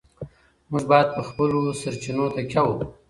[0.71, 2.85] موږ باید په خپلو سرچینو تکیه وکړو.